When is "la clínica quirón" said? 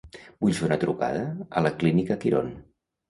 1.67-2.51